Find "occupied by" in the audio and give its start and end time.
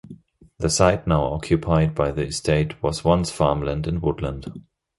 1.25-2.09